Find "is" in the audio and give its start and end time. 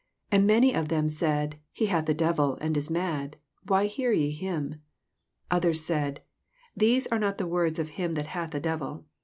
2.75-2.89